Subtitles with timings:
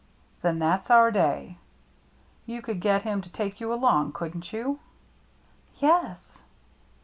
[0.41, 1.59] "Then that's our day.
[2.47, 4.79] You could get him to take you along, couldn't you?"
[5.79, 6.41] "Yes."